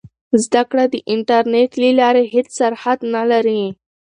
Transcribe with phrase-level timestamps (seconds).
[0.43, 3.63] زده کړه د انټرنیټ له لارې هېڅ سرحد نه لري.